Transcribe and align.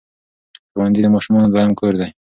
ښوونځي 0.71 1.01
د 1.03 1.07
ماشومانو 1.15 1.51
دویم 1.51 1.71
کور 1.79 1.93
دی. 1.99 2.09